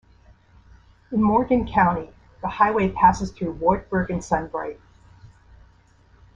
[1.11, 2.09] In Morgan County,
[2.41, 4.79] the highway passes through Wartburg and Sunbright.